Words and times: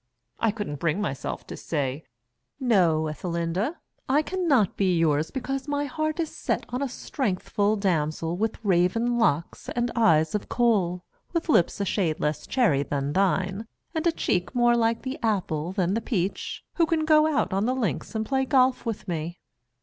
I 0.39 0.49
couldn't 0.49 0.79
bring 0.79 0.99
myself 0.99 1.45
to 1.45 1.55
say 1.55 2.05
'No, 2.59 3.07
Ethelinda, 3.07 3.75
I 4.09 4.23
can 4.23 4.47
not 4.47 4.75
be 4.75 4.97
yours 4.97 5.29
because 5.29 5.67
my 5.67 5.85
heart 5.85 6.19
is 6.19 6.35
set 6.35 6.65
on 6.69 6.81
a 6.81 6.87
strengthful 6.89 7.75
damsel 7.79 8.35
with 8.35 8.57
raven 8.65 9.19
locks 9.19 9.69
and 9.69 9.91
eyes 9.95 10.33
of 10.33 10.49
coal, 10.49 11.03
with 11.33 11.49
lips 11.49 11.79
a 11.79 11.85
shade 11.85 12.19
less 12.19 12.47
cherry 12.47 12.81
than 12.81 13.13
thine, 13.13 13.67
and 13.93 14.07
a 14.07 14.11
cheek 14.11 14.55
more 14.55 14.75
like 14.75 15.03
the 15.03 15.19
apple 15.21 15.71
than 15.71 15.93
the 15.93 16.01
peach, 16.01 16.63
who 16.77 16.87
can 16.87 17.05
go 17.05 17.27
out 17.27 17.53
on 17.53 17.67
the 17.67 17.75
links 17.75 18.15
and 18.15 18.25
play 18.25 18.43
golf 18.43 18.87
with 18.87 19.07
me. 19.07 19.39